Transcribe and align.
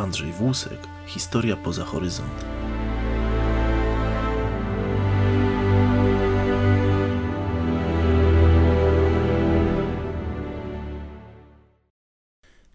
Andrzej 0.00 0.32
Włusek, 0.32 0.78
Historia 1.06 1.56
poza 1.56 1.84
horyzont. 1.84 2.44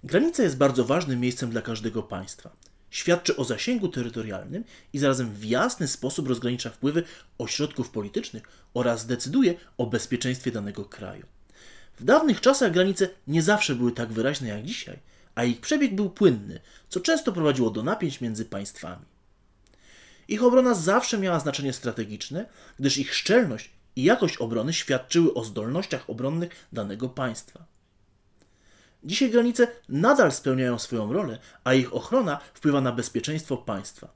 Granica 0.04 0.44
jest 0.44 0.58
bardzo 0.58 0.86
ważnym 0.86 1.20
miejscem 1.20 1.50
dla 1.50 1.62
każdego 1.62 2.04
państwa. 2.04 2.56
Świadczy 2.90 3.36
o 3.36 3.44
zasięgu 3.44 3.88
terytorialnym 3.88 4.64
i 4.94 5.00
zarazem 5.00 5.34
w 5.34 5.46
jasny 5.46 5.88
sposób 5.88 6.28
rozgranicza 6.28 6.70
wpływy 6.70 7.04
ośrodków 7.38 7.90
politycznych 7.90 8.44
oraz 8.74 9.06
decyduje 9.06 9.54
o 9.78 9.86
bezpieczeństwie 9.86 10.52
danego 10.52 10.86
kraju. 10.86 11.26
W 12.00 12.04
dawnych 12.04 12.42
czasach 12.42 12.72
granice 12.72 13.10
nie 13.28 13.42
zawsze 13.42 13.76
były 13.76 13.92
tak 13.92 14.12
wyraźne 14.12 14.48
jak 14.48 14.64
dzisiaj, 14.64 15.00
a 15.36 15.44
ich 15.44 15.62
przebieg 15.62 15.96
był 15.96 16.10
płynny, 16.10 16.60
co 16.90 17.00
często 17.00 17.32
prowadziło 17.32 17.70
do 17.70 17.84
napięć 17.84 18.22
między 18.22 18.46
państwami. 18.46 19.06
Ich 20.28 20.44
obrona 20.44 20.74
zawsze 20.74 21.18
miała 21.18 21.40
znaczenie 21.40 21.74
strategiczne, 21.74 22.46
gdyż 22.80 22.98
ich 22.98 23.16
szczelność 23.16 23.72
i 23.96 24.04
jakość 24.04 24.38
obrony 24.38 24.74
świadczyły 24.74 25.34
o 25.34 25.44
zdolnościach 25.44 26.10
obronnych 26.10 26.68
danego 26.74 27.10
państwa. 27.10 27.66
Dzisiaj 29.04 29.32
granice 29.32 29.68
nadal 29.90 30.32
spełniają 30.32 30.80
swoją 30.80 31.14
rolę, 31.14 31.40
a 31.64 31.74
ich 31.74 31.94
ochrona 31.94 32.40
wpływa 32.54 32.82
na 32.82 32.92
bezpieczeństwo 32.92 33.58
państwa. 33.58 34.14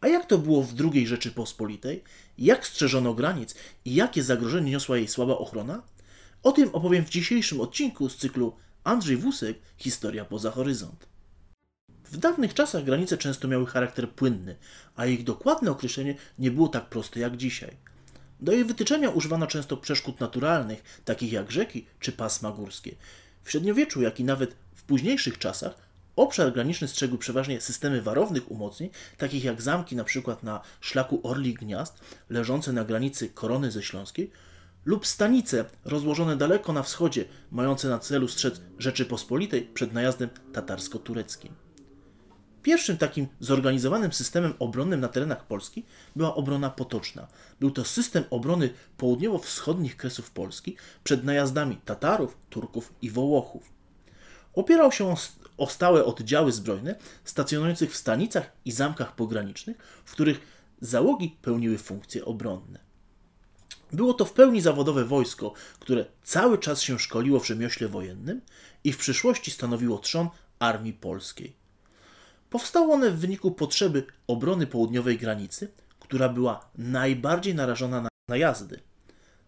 A 0.00 0.08
jak 0.08 0.26
to 0.26 0.38
było 0.38 0.62
w 0.62 0.74
II 0.80 1.06
Rzeczypospolitej? 1.06 2.04
Jak 2.38 2.66
strzeżono 2.66 3.14
granic 3.14 3.54
i 3.84 3.94
jakie 3.94 4.22
zagrożenie 4.22 4.70
niosła 4.70 4.96
jej 4.96 5.08
słaba 5.08 5.38
ochrona? 5.38 5.82
O 6.42 6.52
tym 6.52 6.70
opowiem 6.72 7.04
w 7.04 7.10
dzisiejszym 7.10 7.60
odcinku 7.60 8.08
z 8.08 8.16
cyklu 8.16 8.52
Andrzej 8.84 9.16
Wusek 9.16 9.58
Historia 9.76 10.24
poza 10.24 10.50
horyzont. 10.50 11.06
W 12.04 12.16
dawnych 12.16 12.54
czasach 12.54 12.84
granice 12.84 13.18
często 13.18 13.48
miały 13.48 13.66
charakter 13.66 14.10
płynny, 14.10 14.56
a 14.96 15.06
ich 15.06 15.24
dokładne 15.24 15.70
określenie 15.70 16.14
nie 16.38 16.50
było 16.50 16.68
tak 16.68 16.88
proste 16.88 17.20
jak 17.20 17.36
dzisiaj. 17.36 17.76
Do 18.40 18.52
jej 18.52 18.64
wytyczenia 18.64 19.10
używano 19.10 19.46
często 19.46 19.76
przeszkód 19.76 20.20
naturalnych, 20.20 21.02
takich 21.04 21.32
jak 21.32 21.50
rzeki 21.50 21.86
czy 22.00 22.12
pasma 22.12 22.50
górskie. 22.50 22.94
W 23.42 23.50
średniowieczu, 23.50 24.02
jak 24.02 24.20
i 24.20 24.24
nawet 24.24 24.56
w 24.74 24.82
późniejszych 24.82 25.38
czasach, 25.38 25.74
obszar 26.16 26.52
graniczny 26.52 26.88
strzegły 26.88 27.18
przeważnie 27.18 27.60
systemy 27.60 28.02
warownych 28.02 28.50
umocnień, 28.50 28.90
takich 29.18 29.44
jak 29.44 29.62
zamki 29.62 29.94
np. 29.94 30.36
na 30.42 30.60
szlaku 30.80 31.20
Orli 31.22 31.54
Gniazd, 31.54 31.98
leżące 32.30 32.72
na 32.72 32.84
granicy 32.84 33.28
Korony 33.28 33.70
ze 33.70 33.82
Śląskiej, 33.82 34.30
lub 34.84 35.06
stanice 35.06 35.64
rozłożone 35.84 36.36
daleko 36.36 36.72
na 36.72 36.82
wschodzie, 36.82 37.24
mające 37.50 37.88
na 37.88 37.98
celu 37.98 38.28
strzec 38.28 38.60
Rzeczypospolitej 38.78 39.62
przed 39.62 39.92
najazdem 39.92 40.28
tatarsko-tureckim. 40.52 41.52
Pierwszym 42.62 42.98
takim 42.98 43.26
zorganizowanym 43.40 44.12
systemem 44.12 44.54
obronnym 44.58 45.00
na 45.00 45.08
terenach 45.08 45.46
Polski 45.46 45.84
była 46.16 46.34
obrona 46.34 46.70
potoczna. 46.70 47.26
Był 47.60 47.70
to 47.70 47.84
system 47.84 48.24
obrony 48.30 48.70
południowo-wschodnich 48.96 49.96
kresów 49.96 50.30
Polski 50.30 50.76
przed 51.04 51.24
najazdami 51.24 51.76
Tatarów, 51.76 52.36
Turków 52.50 52.92
i 53.02 53.10
Wołochów. 53.10 53.72
Opierał 54.54 54.92
się 54.92 55.14
o 55.56 55.66
stałe 55.66 56.04
oddziały 56.04 56.52
zbrojne 56.52 56.94
stacjonujących 57.24 57.92
w 57.92 57.96
stanicach 57.96 58.52
i 58.64 58.72
zamkach 58.72 59.14
pogranicznych, 59.14 59.76
w 60.04 60.12
których 60.12 60.40
załogi 60.80 61.36
pełniły 61.42 61.78
funkcje 61.78 62.24
obronne. 62.24 62.91
Było 63.92 64.14
to 64.14 64.24
w 64.24 64.32
pełni 64.32 64.60
zawodowe 64.60 65.04
wojsko, 65.04 65.52
które 65.80 66.04
cały 66.22 66.58
czas 66.58 66.82
się 66.82 66.98
szkoliło 66.98 67.40
w 67.40 67.46
rzemiośle 67.46 67.88
wojennym 67.88 68.40
i 68.84 68.92
w 68.92 68.98
przyszłości 68.98 69.50
stanowiło 69.50 69.98
trzon 69.98 70.28
armii 70.58 70.92
polskiej. 70.92 71.52
Powstało 72.50 72.94
one 72.94 73.10
w 73.10 73.18
wyniku 73.18 73.50
potrzeby 73.50 74.06
obrony 74.26 74.66
południowej 74.66 75.18
granicy, 75.18 75.70
która 76.00 76.28
była 76.28 76.68
najbardziej 76.78 77.54
narażona 77.54 78.00
na 78.00 78.08
najazdy. 78.28 78.80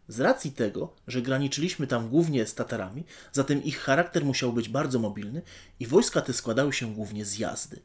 Z 0.08 0.20
racji 0.20 0.52
tego, 0.52 0.94
że 1.06 1.22
graniczyliśmy 1.22 1.86
tam 1.86 2.08
głównie 2.08 2.46
z 2.46 2.54
Tatarami, 2.54 3.04
zatem 3.32 3.64
ich 3.64 3.78
charakter 3.78 4.24
musiał 4.24 4.52
być 4.52 4.68
bardzo 4.68 4.98
mobilny 4.98 5.42
i 5.80 5.86
wojska 5.86 6.20
te 6.20 6.32
składały 6.32 6.72
się 6.72 6.94
głównie 6.94 7.24
z 7.24 7.38
jazdy. 7.38 7.80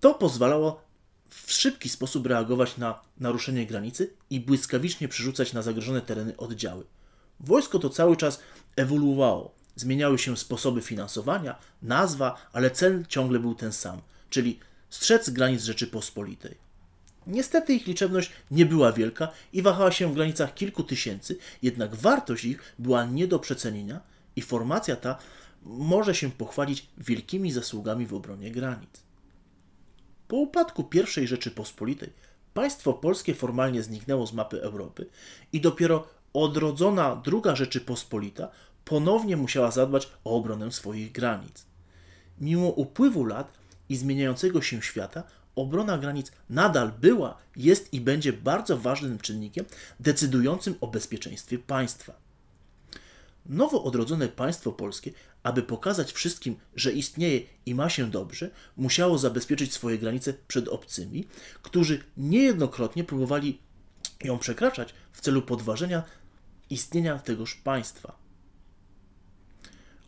To 0.00 0.14
pozwalało 0.14 0.85
w 1.30 1.52
szybki 1.52 1.88
sposób 1.88 2.26
reagować 2.26 2.76
na 2.76 3.00
naruszenie 3.20 3.66
granicy 3.66 4.10
i 4.30 4.40
błyskawicznie 4.40 5.08
przerzucać 5.08 5.52
na 5.52 5.62
zagrożone 5.62 6.00
tereny 6.00 6.36
oddziały. 6.36 6.84
Wojsko 7.40 7.78
to 7.78 7.90
cały 7.90 8.16
czas 8.16 8.40
ewoluowało. 8.76 9.54
Zmieniały 9.76 10.18
się 10.18 10.36
sposoby 10.36 10.82
finansowania, 10.82 11.58
nazwa, 11.82 12.48
ale 12.52 12.70
cel 12.70 13.06
ciągle 13.08 13.38
był 13.38 13.54
ten 13.54 13.72
sam, 13.72 14.00
czyli 14.30 14.58
strzec 14.90 15.30
granic 15.30 15.62
Rzeczypospolitej. 15.62 16.66
Niestety 17.26 17.74
ich 17.74 17.86
liczebność 17.86 18.30
nie 18.50 18.66
była 18.66 18.92
wielka 18.92 19.28
i 19.52 19.62
wahała 19.62 19.92
się 19.92 20.12
w 20.12 20.14
granicach 20.14 20.54
kilku 20.54 20.82
tysięcy, 20.82 21.38
jednak 21.62 21.94
wartość 21.94 22.44
ich 22.44 22.74
była 22.78 23.04
nie 23.04 23.28
do 23.28 23.38
przecenienia 23.38 24.00
i 24.36 24.42
formacja 24.42 24.96
ta 24.96 25.18
może 25.62 26.14
się 26.14 26.30
pochwalić 26.30 26.86
wielkimi 26.98 27.52
zasługami 27.52 28.06
w 28.06 28.14
obronie 28.14 28.50
granic. 28.50 29.05
Po 30.28 30.36
upadku 30.36 30.88
I 31.22 31.26
Rzeczypospolitej 31.26 32.12
państwo 32.54 32.92
polskie 32.92 33.34
formalnie 33.34 33.82
zniknęło 33.82 34.26
z 34.26 34.32
mapy 34.32 34.62
Europy 34.62 35.06
i 35.52 35.60
dopiero 35.60 36.08
odrodzona 36.32 37.22
II 37.26 37.56
Rzeczypospolita 37.56 38.48
ponownie 38.84 39.36
musiała 39.36 39.70
zadbać 39.70 40.08
o 40.24 40.36
obronę 40.36 40.72
swoich 40.72 41.12
granic. 41.12 41.66
Mimo 42.40 42.68
upływu 42.68 43.24
lat 43.24 43.52
i 43.88 43.96
zmieniającego 43.96 44.62
się 44.62 44.82
świata, 44.82 45.22
obrona 45.56 45.98
granic 45.98 46.32
nadal 46.50 46.92
była, 47.00 47.36
jest 47.56 47.92
i 47.92 48.00
będzie 48.00 48.32
bardzo 48.32 48.78
ważnym 48.78 49.18
czynnikiem 49.18 49.64
decydującym 50.00 50.74
o 50.80 50.86
bezpieczeństwie 50.86 51.58
państwa. 51.58 52.12
Nowo 53.46 53.84
odrodzone 53.84 54.28
państwo 54.28 54.72
polskie, 54.72 55.10
aby 55.46 55.62
pokazać 55.62 56.12
wszystkim, 56.12 56.56
że 56.76 56.92
istnieje 56.92 57.40
i 57.66 57.74
ma 57.74 57.88
się 57.88 58.10
dobrze, 58.10 58.50
musiało 58.76 59.18
zabezpieczyć 59.18 59.72
swoje 59.72 59.98
granice 59.98 60.34
przed 60.48 60.68
obcymi, 60.68 61.26
którzy 61.62 62.04
niejednokrotnie 62.16 63.04
próbowali 63.04 63.58
ją 64.24 64.38
przekraczać 64.38 64.94
w 65.12 65.20
celu 65.20 65.42
podważenia 65.42 66.02
istnienia 66.70 67.18
tegoż 67.18 67.54
państwa. 67.54 68.16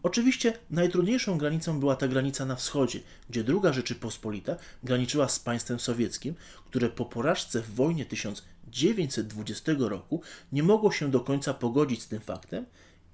Oczywiście 0.03 0.59
najtrudniejszą 0.71 1.39
granicą 1.39 1.81
była 1.81 1.97
ta 1.97 2.09
granica 2.09 2.45
na 2.45 2.57
wschodzie, 2.57 3.01
gdzie 3.31 3.45
II 3.49 3.75
Rzeczypospolita 3.75 4.57
graniczyła 4.83 5.29
z 5.29 5.39
państwem 5.39 5.81
sowieckim, 5.81 6.35
które 6.67 6.89
po 6.89 7.05
porażce 7.05 7.63
w 7.63 7.75
wojnie 7.75 8.07
1920 8.07 9.73
roku 9.79 10.23
nie 10.53 10.63
mogło 10.63 10.93
się 10.93 11.11
do 11.11 11.21
końca 11.21 11.55
pogodzić 11.55 12.03
z 12.03 12.09
tym 12.09 12.21
faktem 12.21 12.67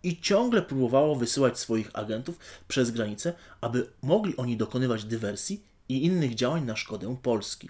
i 0.04 0.20
ciągle 0.20 0.62
próbowało 0.62 1.16
wysyłać 1.16 1.58
swoich 1.58 1.90
agentów 1.92 2.38
przez 2.68 2.90
granicę, 2.90 3.32
aby 3.60 3.86
mogli 4.02 4.36
oni 4.36 4.56
dokonywać 4.56 5.04
dywersji 5.04 5.62
i 5.88 6.04
innych 6.04 6.34
działań 6.34 6.64
na 6.64 6.76
szkodę 6.76 7.16
Polski. 7.22 7.68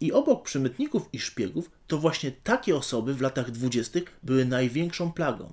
I 0.00 0.12
obok 0.12 0.44
przemytników 0.44 1.08
i 1.12 1.18
szpiegów, 1.18 1.70
to 1.86 1.98
właśnie 1.98 2.32
takie 2.32 2.76
osoby 2.76 3.14
w 3.14 3.20
latach 3.20 3.50
dwudziestych 3.50 4.04
były 4.22 4.44
największą 4.44 5.12
plagą. 5.12 5.52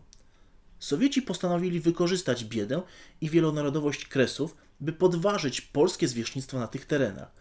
Sowieci 0.79 1.21
postanowili 1.21 1.79
wykorzystać 1.79 2.45
biedę 2.45 2.81
i 3.21 3.29
wielonarodowość 3.29 4.05
Kresów, 4.05 4.55
by 4.79 4.93
podważyć 4.93 5.61
polskie 5.61 6.07
zwierzchnictwo 6.07 6.59
na 6.59 6.67
tych 6.67 6.85
terenach. 6.85 7.31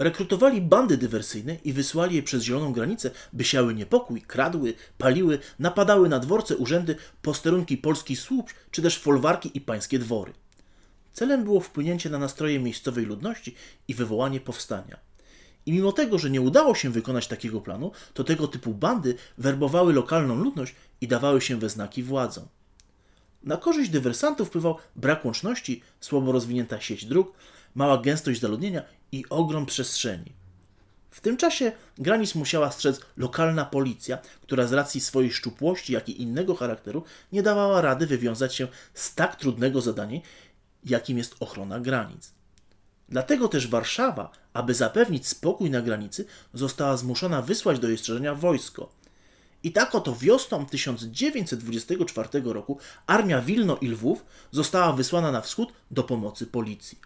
Rekrutowali 0.00 0.60
bandy 0.60 0.96
dywersyjne 0.96 1.56
i 1.64 1.72
wysłali 1.72 2.16
je 2.16 2.22
przez 2.22 2.42
zieloną 2.42 2.72
granicę, 2.72 3.10
by 3.32 3.44
siały 3.44 3.74
niepokój, 3.74 4.22
kradły, 4.22 4.74
paliły, 4.98 5.38
napadały 5.58 6.08
na 6.08 6.18
dworce, 6.18 6.56
urzędy, 6.56 6.96
posterunki 7.22 7.78
polskich 7.78 8.20
służb, 8.20 8.46
czy 8.70 8.82
też 8.82 8.98
folwarki 8.98 9.50
i 9.54 9.60
pańskie 9.60 9.98
dwory. 9.98 10.32
Celem 11.12 11.44
było 11.44 11.60
wpłynięcie 11.60 12.10
na 12.10 12.18
nastroje 12.18 12.60
miejscowej 12.60 13.06
ludności 13.06 13.54
i 13.88 13.94
wywołanie 13.94 14.40
powstania. 14.40 14.98
I 15.66 15.72
mimo 15.72 15.92
tego, 15.92 16.18
że 16.18 16.30
nie 16.30 16.40
udało 16.40 16.74
się 16.74 16.90
wykonać 16.90 17.28
takiego 17.28 17.60
planu, 17.60 17.92
to 18.14 18.24
tego 18.24 18.48
typu 18.48 18.74
bandy 18.74 19.14
werbowały 19.38 19.92
lokalną 19.92 20.34
ludność 20.34 20.74
i 21.00 21.08
dawały 21.08 21.40
się 21.40 21.58
we 21.58 21.68
znaki 21.68 22.02
władzom. 22.02 22.46
Na 23.42 23.56
korzyść 23.56 23.90
dywersantów 23.90 24.48
wpływał 24.48 24.76
brak 24.96 25.24
łączności, 25.24 25.82
słabo 26.00 26.32
rozwinięta 26.32 26.80
sieć 26.80 27.04
dróg, 27.04 27.32
mała 27.74 27.98
gęstość 27.98 28.40
zaludnienia 28.40 28.82
i 29.12 29.24
ogrom 29.30 29.66
przestrzeni. 29.66 30.32
W 31.10 31.20
tym 31.20 31.36
czasie 31.36 31.72
granic 31.98 32.34
musiała 32.34 32.70
strzec 32.70 33.00
lokalna 33.16 33.64
policja, 33.64 34.18
która 34.42 34.66
z 34.66 34.72
racji 34.72 35.00
swojej 35.00 35.32
szczupłości, 35.32 35.92
jak 35.92 36.08
i 36.08 36.22
innego 36.22 36.54
charakteru 36.54 37.04
nie 37.32 37.42
dawała 37.42 37.80
rady 37.80 38.06
wywiązać 38.06 38.54
się 38.54 38.68
z 38.94 39.14
tak 39.14 39.36
trudnego 39.36 39.80
zadania, 39.80 40.20
jakim 40.84 41.18
jest 41.18 41.36
ochrona 41.40 41.80
granic. 41.80 42.32
Dlatego 43.08 43.48
też 43.48 43.68
Warszawa, 43.68 44.30
aby 44.52 44.74
zapewnić 44.74 45.28
spokój 45.28 45.70
na 45.70 45.82
granicy, 45.82 46.24
została 46.54 46.96
zmuszona 46.96 47.42
wysłać 47.42 47.78
do 47.78 47.88
jej 47.88 47.98
strzeżenia 47.98 48.34
wojsko. 48.34 48.99
I 49.62 49.72
tak 49.72 49.94
oto 49.94 50.16
wiosną 50.16 50.66
1924 50.66 52.28
roku 52.44 52.78
armia 53.06 53.40
Wilno 53.40 53.76
i 53.76 53.88
Lwów 53.88 54.24
została 54.50 54.92
wysłana 54.92 55.32
na 55.32 55.40
wschód 55.40 55.72
do 55.90 56.02
pomocy 56.02 56.46
policji. 56.46 56.98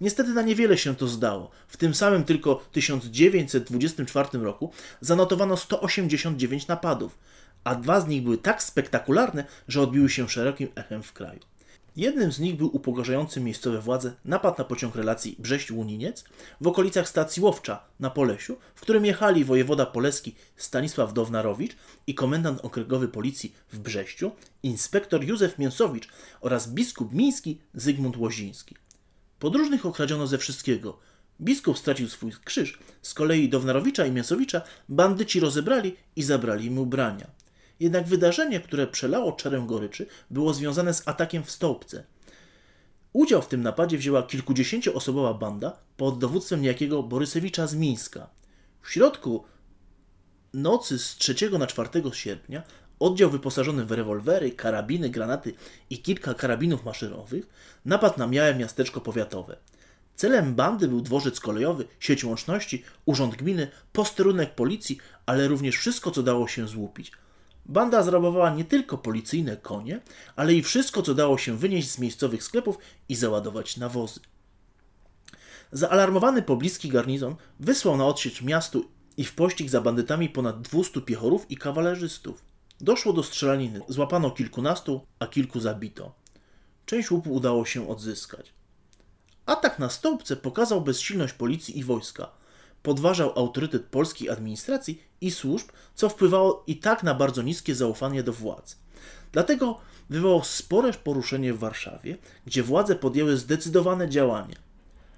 Niestety 0.00 0.30
na 0.30 0.42
niewiele 0.42 0.78
się 0.78 0.96
to 0.96 1.08
zdało. 1.08 1.50
W 1.68 1.76
tym 1.76 1.94
samym 1.94 2.24
tylko 2.24 2.54
1924 2.72 4.28
roku 4.38 4.72
zanotowano 5.00 5.56
189 5.56 6.66
napadów, 6.66 7.18
a 7.64 7.74
dwa 7.74 8.00
z 8.00 8.08
nich 8.08 8.22
były 8.22 8.38
tak 8.38 8.62
spektakularne, 8.62 9.44
że 9.68 9.80
odbiły 9.80 10.10
się 10.10 10.28
szerokim 10.28 10.68
echem 10.74 11.02
w 11.02 11.12
kraju. 11.12 11.40
Jednym 11.98 12.32
z 12.32 12.40
nich 12.40 12.56
był 12.56 12.76
upokarzający 12.76 13.40
miejscowe 13.40 13.80
władze 13.80 14.12
napad 14.24 14.58
na 14.58 14.64
pociąg 14.64 14.94
relacji 14.94 15.36
Brześć-Łuniniec 15.38 16.24
w 16.60 16.66
okolicach 16.66 17.08
stacji 17.08 17.42
Łowcza 17.42 17.84
na 18.00 18.10
Polesiu, 18.10 18.56
w 18.74 18.80
którym 18.80 19.04
jechali 19.04 19.44
wojewoda 19.44 19.86
poleski 19.86 20.34
Stanisław 20.56 21.12
Downarowicz 21.12 21.76
i 22.06 22.14
komendant 22.14 22.60
okręgowy 22.64 23.08
policji 23.08 23.54
w 23.72 23.78
Brześciu, 23.78 24.30
inspektor 24.62 25.24
Józef 25.24 25.58
Mięsowicz 25.58 26.08
oraz 26.40 26.68
biskup 26.68 27.12
miński 27.12 27.60
Zygmunt 27.74 28.16
Łoziński. 28.16 28.76
Podróżnych 29.38 29.86
okradziono 29.86 30.26
ze 30.26 30.38
wszystkiego. 30.38 30.98
Biskup 31.40 31.78
stracił 31.78 32.08
swój 32.08 32.32
krzyż, 32.44 32.78
z 33.02 33.14
kolei 33.14 33.48
Downarowicza 33.48 34.06
i 34.06 34.12
Mięsowicza 34.12 34.62
bandyci 34.88 35.40
rozebrali 35.40 35.96
i 36.16 36.22
zabrali 36.22 36.70
mu 36.70 36.82
ubrania. 36.82 37.26
Jednak 37.80 38.06
wydarzenie, 38.06 38.60
które 38.60 38.86
przelało 38.86 39.32
czerę 39.32 39.64
goryczy, 39.66 40.06
było 40.30 40.54
związane 40.54 40.94
z 40.94 41.08
atakiem 41.08 41.44
w 41.44 41.50
Stołpce. 41.50 42.04
Udział 43.12 43.42
w 43.42 43.48
tym 43.48 43.62
napadzie 43.62 43.98
wzięła 43.98 44.22
kilkudziesięcioosobowa 44.22 45.34
banda 45.34 45.78
pod 45.96 46.18
dowództwem 46.18 46.62
niejakiego 46.62 47.02
Borysewicza 47.02 47.66
z 47.66 47.74
Mińska. 47.74 48.30
W 48.82 48.90
środku 48.90 49.44
nocy 50.54 50.98
z 50.98 51.16
3 51.16 51.50
na 51.58 51.66
4 51.66 51.88
sierpnia 52.12 52.62
oddział 52.98 53.30
wyposażony 53.30 53.84
w 53.84 53.92
rewolwery, 53.92 54.50
karabiny, 54.50 55.10
granaty 55.10 55.54
i 55.90 55.98
kilka 55.98 56.34
karabinów 56.34 56.84
maszynowych 56.84 57.46
napadł 57.84 58.18
na 58.18 58.26
małe 58.26 58.54
miasteczko 58.54 59.00
powiatowe. 59.00 59.56
Celem 60.14 60.54
bandy 60.54 60.88
był 60.88 61.00
dworzec 61.00 61.40
kolejowy, 61.40 61.84
sieć 62.00 62.24
łączności, 62.24 62.84
urząd 63.04 63.36
gminy, 63.36 63.68
posterunek 63.92 64.54
policji, 64.54 64.98
ale 65.26 65.48
również 65.48 65.76
wszystko, 65.76 66.10
co 66.10 66.22
dało 66.22 66.48
się 66.48 66.68
złupić– 66.68 67.12
Banda 67.68 68.02
zrabowała 68.02 68.50
nie 68.50 68.64
tylko 68.64 68.98
policyjne 68.98 69.56
konie, 69.56 70.00
ale 70.36 70.54
i 70.54 70.62
wszystko, 70.62 71.02
co 71.02 71.14
dało 71.14 71.38
się 71.38 71.56
wynieść 71.56 71.90
z 71.90 71.98
miejscowych 71.98 72.44
sklepów 72.44 72.78
i 73.08 73.14
załadować 73.14 73.76
na 73.76 73.88
wozy. 73.88 74.20
Zaalarmowany 75.72 76.42
pobliski 76.42 76.88
garnizon 76.88 77.36
wysłał 77.60 77.96
na 77.96 78.06
odsiecz 78.06 78.42
miastu 78.42 78.90
i 79.16 79.24
w 79.24 79.34
pościg 79.34 79.70
za 79.70 79.80
bandytami 79.80 80.28
ponad 80.28 80.60
200 80.62 81.00
piechorów 81.00 81.50
i 81.50 81.56
kawalerzystów. 81.56 82.44
Doszło 82.80 83.12
do 83.12 83.22
strzelaniny, 83.22 83.80
złapano 83.88 84.30
kilkunastu, 84.30 85.00
a 85.18 85.26
kilku 85.26 85.60
zabito. 85.60 86.14
Część 86.86 87.10
łupu 87.10 87.32
udało 87.32 87.64
się 87.64 87.88
odzyskać. 87.88 88.52
Atak 89.46 89.78
na 89.78 89.88
stolpce 89.88 90.36
pokazał 90.36 90.80
bezsilność 90.80 91.32
policji 91.32 91.78
i 91.78 91.84
wojska– 91.84 92.30
podważał 92.82 93.32
autorytet 93.36 93.84
polskiej 93.84 94.30
administracji 94.30 95.02
i 95.20 95.30
służb, 95.30 95.68
co 95.94 96.08
wpływało 96.08 96.64
i 96.66 96.76
tak 96.76 97.02
na 97.02 97.14
bardzo 97.14 97.42
niskie 97.42 97.74
zaufanie 97.74 98.22
do 98.22 98.32
władz. 98.32 98.78
Dlatego 99.32 99.80
wywołał 100.10 100.44
spore 100.44 100.92
poruszenie 100.92 101.54
w 101.54 101.58
Warszawie, 101.58 102.18
gdzie 102.46 102.62
władze 102.62 102.96
podjęły 102.96 103.36
zdecydowane 103.36 104.08
działania. 104.08 104.56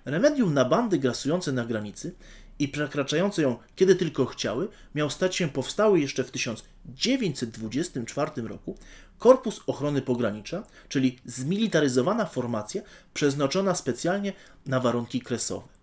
Remedium 0.04 0.54
na 0.54 0.64
bandy 0.64 0.98
grasujące 0.98 1.52
na 1.52 1.64
granicy 1.64 2.14
i 2.58 2.68
przekraczające 2.68 3.42
ją 3.42 3.56
kiedy 3.76 3.96
tylko 3.96 4.26
chciały, 4.26 4.68
miał 4.94 5.10
stać 5.10 5.36
się 5.36 5.48
powstały 5.48 6.00
jeszcze 6.00 6.24
w 6.24 6.30
1924 6.30 8.42
roku 8.42 8.78
Korpus 9.18 9.60
Ochrony 9.66 10.02
Pogranicza, 10.02 10.62
czyli 10.88 11.18
zmilitaryzowana 11.24 12.26
formacja 12.26 12.82
przeznaczona 13.14 13.74
specjalnie 13.74 14.32
na 14.66 14.80
warunki 14.80 15.20
kresowe. 15.20 15.79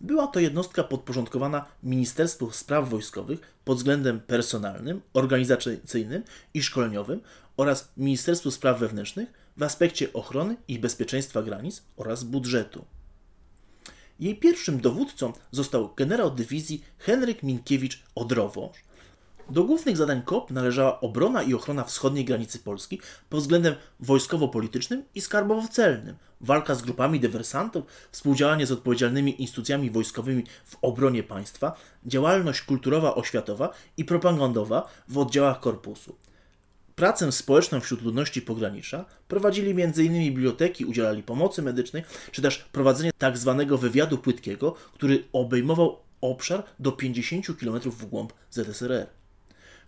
Była 0.00 0.26
to 0.26 0.40
jednostka 0.40 0.84
podporządkowana 0.84 1.66
Ministerstwu 1.82 2.50
Spraw 2.50 2.88
Wojskowych 2.88 3.40
pod 3.64 3.76
względem 3.76 4.20
personalnym, 4.20 5.00
organizacyjnym 5.12 6.22
i 6.54 6.62
szkoleniowym 6.62 7.20
oraz 7.56 7.92
Ministerstwu 7.96 8.50
Spraw 8.50 8.80
Wewnętrznych 8.80 9.32
w 9.56 9.62
aspekcie 9.62 10.12
ochrony 10.12 10.56
i 10.68 10.78
bezpieczeństwa 10.78 11.42
granic 11.42 11.82
oraz 11.96 12.24
budżetu. 12.24 12.84
Jej 14.20 14.36
pierwszym 14.36 14.80
dowódcą 14.80 15.32
został 15.50 15.94
generał 15.94 16.30
dywizji 16.30 16.84
Henryk 16.98 17.42
Minkiewicz 17.42 18.02
Odrowąż, 18.14 18.76
do 19.50 19.64
głównych 19.64 19.96
zadań 19.96 20.22
KOP 20.22 20.50
należała 20.50 21.00
obrona 21.00 21.42
i 21.42 21.54
ochrona 21.54 21.84
wschodniej 21.84 22.24
granicy 22.24 22.58
Polski 22.58 23.00
pod 23.28 23.40
względem 23.40 23.74
wojskowo-politycznym 24.00 25.02
i 25.14 25.20
skarbowo-celnym, 25.20 26.14
walka 26.40 26.74
z 26.74 26.82
grupami 26.82 27.20
dywersantów, 27.20 27.84
współdziałanie 28.12 28.66
z 28.66 28.72
odpowiedzialnymi 28.72 29.42
instytucjami 29.42 29.90
wojskowymi 29.90 30.44
w 30.64 30.76
obronie 30.82 31.22
państwa, 31.22 31.72
działalność 32.06 32.62
kulturowa, 32.62 33.14
oświatowa 33.14 33.70
i 33.96 34.04
propagandowa 34.04 34.88
w 35.08 35.18
oddziałach 35.18 35.60
korpusu. 35.60 36.16
Pracę 36.94 37.32
społeczną 37.32 37.80
wśród 37.80 38.02
ludności 38.02 38.42
pogranicza 38.42 39.04
prowadzili 39.28 39.82
m.in. 39.82 40.12
biblioteki, 40.12 40.84
udzielali 40.84 41.22
pomocy 41.22 41.62
medycznej, 41.62 42.02
czy 42.32 42.42
też 42.42 42.58
prowadzenie 42.58 43.10
tzw. 43.20 43.64
Tak 43.68 43.78
wywiadu 43.78 44.18
płytkiego, 44.18 44.74
który 44.94 45.24
obejmował 45.32 45.98
obszar 46.20 46.64
do 46.78 46.92
50 46.92 47.46
km 47.60 47.80
w 47.80 48.06
głąb 48.06 48.32
ZSRR. 48.50 49.06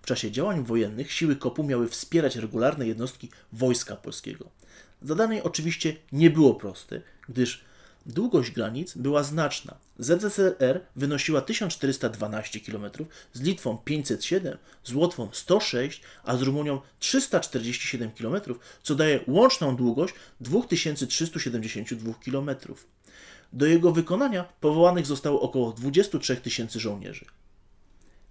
W 0.02 0.06
czasie 0.06 0.30
działań 0.30 0.64
wojennych 0.64 1.12
siły 1.12 1.36
kopu 1.36 1.64
miały 1.64 1.88
wspierać 1.88 2.36
regularne 2.36 2.86
jednostki 2.86 3.28
Wojska 3.52 3.96
Polskiego. 3.96 4.50
Zadanie 5.02 5.42
oczywiście 5.42 5.96
nie 6.12 6.30
było 6.30 6.54
proste, 6.54 7.00
gdyż 7.28 7.64
długość 8.06 8.50
granic 8.50 8.96
była 8.96 9.22
znaczna. 9.22 9.76
ZSRR 9.98 10.80
wynosiła 10.96 11.40
1412 11.40 12.60
km, 12.60 12.90
z 13.32 13.40
Litwą 13.40 13.78
507, 13.78 14.58
z 14.84 14.92
Łotwą 14.92 15.28
106, 15.32 16.02
a 16.24 16.36
z 16.36 16.42
Rumunią 16.42 16.80
347 16.98 18.10
km, 18.10 18.40
co 18.82 18.94
daje 18.94 19.20
łączną 19.26 19.76
długość 19.76 20.14
2372 20.40 22.14
km. 22.24 22.50
Do 23.52 23.66
jego 23.66 23.92
wykonania 23.92 24.44
powołanych 24.60 25.06
zostało 25.06 25.40
około 25.40 25.72
23 25.72 26.36
tysięcy 26.36 26.80
żołnierzy. 26.80 27.24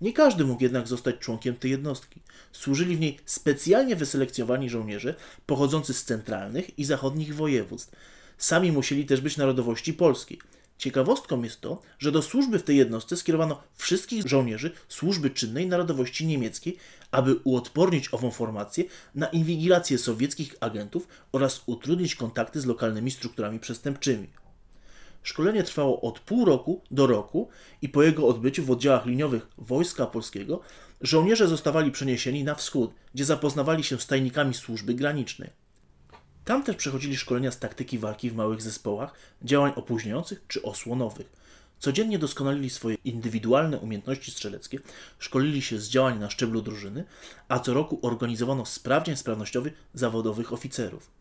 Nie 0.01 0.13
każdy 0.13 0.46
mógł 0.46 0.63
jednak 0.63 0.88
zostać 0.88 1.16
członkiem 1.19 1.56
tej 1.56 1.72
jednostki. 1.72 2.22
Służyli 2.51 2.96
w 2.96 3.00
niej 3.00 3.19
specjalnie 3.25 3.96
wyselekcjonowani 3.96 4.69
żołnierze 4.69 5.16
pochodzący 5.46 5.94
z 5.94 6.04
centralnych 6.04 6.80
i 6.80 6.86
zachodnich 6.86 7.36
województw. 7.36 7.96
Sami 8.38 8.72
musieli 8.72 9.06
też 9.06 9.22
być 9.22 9.38
narodowości 9.38 9.94
polskiej. 9.94 10.40
Ciekawostką 10.78 11.44
jest 11.44 11.62
to, 11.62 11.81
że 12.00 12.12
do 12.12 12.21
służby 12.21 12.59
w 12.59 12.64
tej 12.64 12.78
jednostce 12.78 13.18
skierowano 13.18 13.64
wszystkich 13.76 14.28
żołnierzy 14.28 14.71
służby 14.88 15.30
czynnej 15.30 15.68
narodowości 15.68 16.28
niemieckiej, 16.28 16.78
aby 17.12 17.35
uodpornić 17.44 18.14
ową 18.14 18.31
formację 18.31 18.83
na 19.16 19.28
inwigilację 19.28 19.97
sowieckich 19.97 20.56
agentów 20.59 21.07
oraz 21.31 21.64
utrudnić 21.66 22.16
kontakty 22.16 22.62
z 22.62 22.66
lokalnymi 22.66 23.12
strukturami 23.12 23.59
przestępczymi. 23.59 24.28
Szkolenie 25.23 25.64
trwało 25.64 26.02
od 26.02 26.19
pół 26.19 26.45
roku 26.45 26.81
do 26.92 27.07
roku 27.07 27.49
i 27.81 27.90
po 27.90 28.04
jego 28.04 28.28
odbyciu 28.28 28.64
w 28.64 28.71
oddziałach 28.71 29.06
liniowych 29.06 29.47
Wojska 29.57 30.06
Polskiego 30.06 30.61
żołnierze 31.02 31.47
zostawali 31.47 31.92
przeniesieni 31.92 32.44
na 32.44 32.56
wschód, 32.56 32.92
gdzie 33.14 33.26
zapoznawali 33.26 33.83
się 33.83 33.99
z 33.99 34.07
tajnikami 34.07 34.54
służby 34.54 34.94
granicznej. 34.94 35.49
Tam 36.45 36.64
też 36.64 36.76
przechodzili 36.76 37.18
szkolenia 37.18 37.52
z 37.52 37.59
taktyki 37.59 37.99
walki 37.99 38.30
w 38.30 38.35
małych 38.35 38.61
zespołach, 38.61 39.14
działań 39.42 39.71
opóźniających 39.76 40.42
czy 40.47 40.61
osłonowych. 40.61 41.40
Codziennie 41.80 42.19
doskonalili 42.19 42.69
swoje 42.69 42.97
indywidualne 43.06 43.78
umiejętności 43.78 44.31
strzeleckie, 44.31 44.80
szkolili 45.19 45.61
się 45.61 45.80
z 45.80 45.90
działań 45.90 46.19
na 46.19 46.30
szczeblu 46.30 46.61
drużyny, 46.61 47.04
a 47.47 47.59
co 47.59 47.73
roku 47.73 47.99
organizowano 48.02 48.66
sprawdzian 48.66 49.18
sprawnościowy 49.18 49.71
zawodowych 49.94 50.54
oficerów 50.54 51.11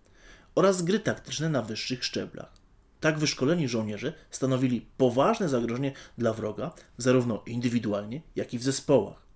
oraz 0.55 0.83
gry 0.83 1.01
taktyczne 1.01 1.49
na 1.49 1.63
wyższych 1.63 2.05
szczeblach. 2.05 2.58
Tak 3.01 3.19
wyszkoleni 3.19 3.69
żołnierze 3.69 4.13
stanowili 4.31 4.87
poważne 4.97 5.49
zagrożenie 5.49 5.93
dla 6.19 6.33
wroga, 6.33 6.71
zarówno 6.99 7.43
indywidualnie, 7.47 8.23
jak 8.37 8.55
i 8.55 8.59
w 8.59 8.63
zespołach. 8.63 9.29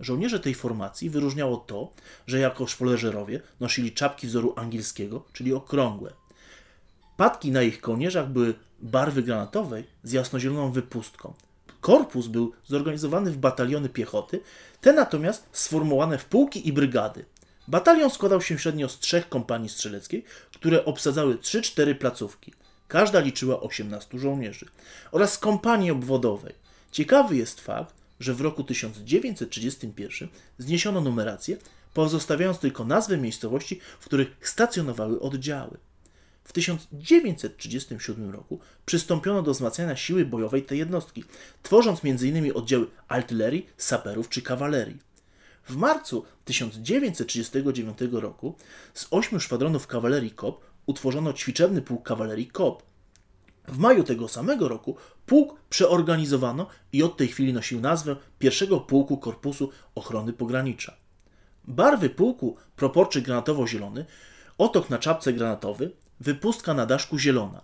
Żołnierze 0.00 0.40
tej 0.40 0.54
formacji 0.54 1.10
wyróżniało 1.10 1.56
to, 1.56 1.92
że 2.26 2.38
jako 2.38 2.66
szwoleżerowie 2.66 3.40
nosili 3.60 3.92
czapki 3.92 4.26
wzoru 4.26 4.52
angielskiego, 4.56 5.24
czyli 5.32 5.54
okrągłe. 5.54 6.12
Patki 7.16 7.50
na 7.52 7.62
ich 7.62 7.80
kołnierzach 7.80 8.28
były 8.28 8.54
barwy 8.80 9.22
granatowej 9.22 9.84
z 10.02 10.12
jasnozieloną 10.12 10.72
wypustką. 10.72 11.34
Korpus 11.80 12.26
był 12.26 12.52
zorganizowany 12.66 13.30
w 13.30 13.36
bataliony 13.36 13.88
piechoty, 13.88 14.40
te 14.80 14.92
natomiast 14.92 15.46
sformułowane 15.52 16.18
w 16.18 16.24
pułki 16.24 16.68
i 16.68 16.72
brygady. 16.72 17.24
Batalion 17.68 18.10
składał 18.10 18.40
się 18.40 18.58
średnio 18.58 18.88
z 18.88 18.98
trzech 18.98 19.28
kompanii 19.28 19.68
strzeleckiej, 19.68 20.24
które 20.54 20.84
obsadzały 20.84 21.34
3-4 21.34 21.94
placówki. 21.94 22.52
Każda 22.88 23.20
liczyła 23.20 23.60
18 23.60 24.18
żołnierzy 24.18 24.66
oraz 25.12 25.38
kompanii 25.38 25.90
obwodowej. 25.90 26.54
Ciekawy 26.92 27.36
jest 27.36 27.60
fakt, 27.60 27.94
że 28.20 28.34
w 28.34 28.40
roku 28.40 28.64
1931 28.64 30.28
zniesiono 30.58 31.00
numerację, 31.00 31.56
pozostawiając 31.94 32.58
tylko 32.58 32.84
nazwy 32.84 33.18
miejscowości, 33.18 33.80
w 34.00 34.04
których 34.04 34.36
stacjonowały 34.40 35.20
oddziały. 35.20 35.78
W 36.44 36.52
1937 36.52 38.30
roku 38.30 38.60
przystąpiono 38.86 39.42
do 39.42 39.52
wzmacniania 39.52 39.96
siły 39.96 40.24
bojowej 40.24 40.62
tej 40.62 40.78
jednostki, 40.78 41.24
tworząc 41.62 42.00
m.in. 42.04 42.52
oddziały 42.54 42.86
artylerii, 43.08 43.68
saperów 43.76 44.28
czy 44.28 44.42
kawalerii. 44.42 44.98
W 45.68 45.76
marcu 45.76 46.24
1939 46.44 47.98
roku 48.12 48.54
z 48.94 49.06
ośmiu 49.10 49.40
szwadronów 49.40 49.86
kawalerii 49.86 50.30
KOP 50.30 50.67
utworzono 50.88 51.32
ćwiczebny 51.32 51.82
pułk 51.82 52.02
kawalerii 52.06 52.46
KOP. 52.46 52.82
W 53.68 53.78
maju 53.78 54.04
tego 54.04 54.28
samego 54.28 54.68
roku 54.68 54.96
pułk 55.26 55.60
przeorganizowano 55.70 56.66
i 56.92 57.02
od 57.02 57.16
tej 57.16 57.28
chwili 57.28 57.52
nosił 57.52 57.80
nazwę 57.80 58.16
pierwszego 58.38 58.80
pułku 58.80 59.18
Korpusu 59.18 59.70
Ochrony 59.94 60.32
Pogranicza. 60.32 60.96
Barwy 61.64 62.10
pułku 62.10 62.56
proporczy 62.76 63.22
granatowo-zielony, 63.22 64.04
otok 64.58 64.90
na 64.90 64.98
czapce 64.98 65.32
granatowy, 65.32 65.90
wypustka 66.20 66.74
na 66.74 66.86
daszku 66.86 67.18
zielona. 67.18 67.62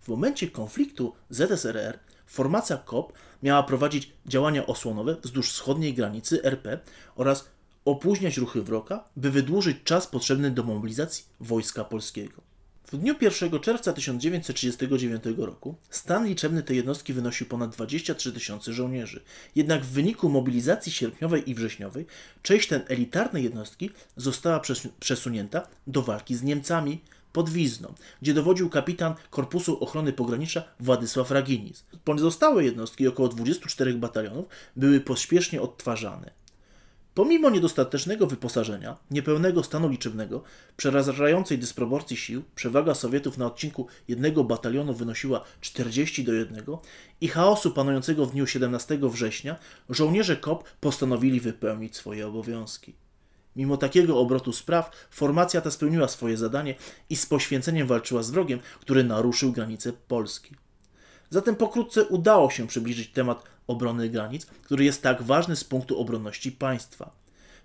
W 0.00 0.08
momencie 0.08 0.50
konfliktu 0.50 1.12
ZSRR 1.30 1.98
formacja 2.26 2.76
KOP 2.76 3.12
miała 3.42 3.62
prowadzić 3.62 4.12
działania 4.26 4.66
osłonowe 4.66 5.16
wzdłuż 5.22 5.52
wschodniej 5.52 5.94
granicy 5.94 6.44
RP 6.44 6.78
oraz 7.16 7.48
opóźniać 7.84 8.36
ruchy 8.36 8.62
wroga, 8.62 9.04
by 9.16 9.30
wydłużyć 9.30 9.76
czas 9.84 10.06
potrzebny 10.06 10.50
do 10.50 10.62
mobilizacji 10.62 11.24
wojska 11.40 11.84
polskiego. 11.84 12.51
W 12.86 12.96
dniu 12.96 13.14
1 13.20 13.60
czerwca 13.60 13.92
1939 13.92 15.24
roku 15.38 15.74
stan 15.90 16.26
liczebny 16.26 16.62
tej 16.62 16.76
jednostki 16.76 17.12
wynosił 17.12 17.46
ponad 17.46 17.70
23 17.70 18.32
tysiące 18.32 18.72
żołnierzy. 18.72 19.22
Jednak 19.54 19.84
w 19.84 19.92
wyniku 19.92 20.28
mobilizacji 20.28 20.92
sierpniowej 20.92 21.50
i 21.50 21.54
wrześniowej 21.54 22.06
część 22.42 22.68
ten 22.68 22.82
elitarnej 22.88 23.44
jednostki 23.44 23.90
została 24.16 24.60
przesunięta 25.00 25.66
do 25.86 26.02
walki 26.02 26.34
z 26.36 26.42
Niemcami 26.42 27.00
pod 27.32 27.50
Wizną, 27.50 27.94
gdzie 28.22 28.34
dowodził 28.34 28.70
kapitan 28.70 29.14
Korpusu 29.30 29.84
Ochrony 29.84 30.12
Pogranicza 30.12 30.62
Władysław 30.80 31.30
Raginis. 31.30 31.84
Pozostałe 32.04 32.64
jednostki, 32.64 33.08
około 33.08 33.28
24 33.28 33.94
batalionów, 33.94 34.44
były 34.76 35.00
pośpiesznie 35.00 35.62
odtwarzane. 35.62 36.41
Pomimo 37.14 37.50
niedostatecznego 37.50 38.26
wyposażenia, 38.26 38.96
niepełnego 39.10 39.62
stanu 39.62 39.88
liczebnego, 39.88 40.42
przerażającej 40.76 41.58
dysproporcji 41.58 42.16
sił, 42.16 42.42
przewaga 42.54 42.94
Sowietów 42.94 43.38
na 43.38 43.46
odcinku 43.46 43.86
jednego 44.08 44.44
batalionu 44.44 44.94
wynosiła 44.94 45.44
40 45.60 46.24
do 46.24 46.32
1 46.32 46.64
i 47.20 47.28
chaosu 47.28 47.70
panującego 47.70 48.26
w 48.26 48.32
dniu 48.32 48.46
17 48.46 48.98
września, 49.02 49.56
żołnierze 49.88 50.36
KOP 50.36 50.64
postanowili 50.80 51.40
wypełnić 51.40 51.96
swoje 51.96 52.26
obowiązki. 52.26 52.94
Mimo 53.56 53.76
takiego 53.76 54.18
obrotu 54.18 54.52
spraw, 54.52 55.08
formacja 55.10 55.60
ta 55.60 55.70
spełniła 55.70 56.08
swoje 56.08 56.36
zadanie 56.36 56.74
i 57.10 57.16
z 57.16 57.26
poświęceniem 57.26 57.86
walczyła 57.86 58.22
z 58.22 58.30
wrogiem, 58.30 58.60
który 58.80 59.04
naruszył 59.04 59.52
granice 59.52 59.92
Polski. 59.92 60.54
Zatem 61.32 61.56
pokrótce 61.56 62.04
udało 62.04 62.50
się 62.50 62.66
przybliżyć 62.66 63.08
temat 63.08 63.44
obrony 63.66 64.08
granic, 64.08 64.46
który 64.46 64.84
jest 64.84 65.02
tak 65.02 65.22
ważny 65.22 65.56
z 65.56 65.64
punktu 65.64 66.00
obronności 66.00 66.52
państwa. 66.52 67.10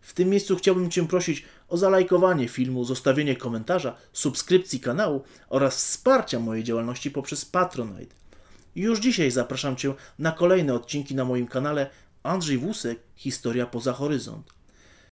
W 0.02 0.14
tym 0.14 0.30
miejscu 0.30 0.56
chciałbym 0.56 0.92
Cię 0.92 1.08
prosić 1.08 1.46
o 1.68 1.78
zalajkowanie 1.78 2.48
filmu, 2.48 2.84
zostawienie 2.84 3.36
komentarza, 3.36 3.96
subskrypcji 4.14 4.80
kanału 4.80 5.24
oraz 5.50 5.76
wsparcia 5.76 6.40
mojej 6.40 6.64
działalności 6.64 7.12
poprzez 7.12 7.46
Patronite. 7.46 8.16
Już 8.76 9.00
dzisiaj 9.00 9.32
zapraszam 9.32 9.76
Cię 9.76 9.94
na 10.20 10.32
kolejne 10.32 10.74
odcinki 10.74 11.16
na 11.16 11.26
moim 11.26 11.48
kanale 11.48 11.90
Andrzej 12.24 12.58
Wusek 12.58 13.00
Historia 13.16 13.66
poza 13.66 13.94
horyzont. 13.94 14.57